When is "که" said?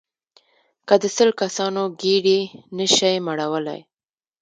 0.87-0.95